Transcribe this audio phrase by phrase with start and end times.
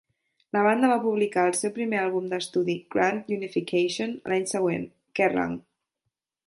[0.55, 5.59] La banda va publicar el seu primer àlbum d'estudi "Grand Unification" l'any següent, Kerrang!